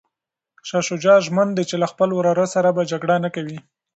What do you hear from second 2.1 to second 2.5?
وراره